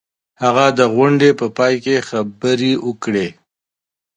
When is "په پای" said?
1.39-1.73